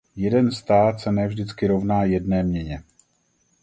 [0.15, 2.83] Jeden stát se ne vždycky rovná jedné měně.